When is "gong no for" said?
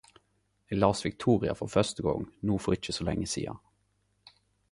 2.07-2.77